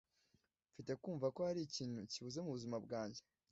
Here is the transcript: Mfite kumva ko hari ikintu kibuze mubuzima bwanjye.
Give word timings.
Mfite 0.71 0.91
kumva 1.01 1.27
ko 1.35 1.39
hari 1.47 1.61
ikintu 1.63 1.99
kibuze 2.11 2.37
mubuzima 2.43 2.77
bwanjye. 2.85 3.21